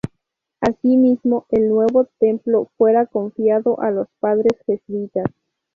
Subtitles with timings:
[0.61, 5.27] Asimismo el nuevo templo fuera confiado a los padres jesuitas.